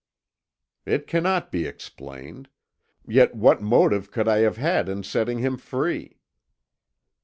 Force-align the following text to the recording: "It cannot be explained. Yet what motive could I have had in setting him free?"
"It 0.83 1.05
cannot 1.05 1.51
be 1.51 1.67
explained. 1.67 2.49
Yet 3.07 3.35
what 3.35 3.61
motive 3.61 4.09
could 4.09 4.27
I 4.27 4.39
have 4.39 4.57
had 4.57 4.89
in 4.89 5.03
setting 5.03 5.37
him 5.37 5.57
free?" 5.59 6.17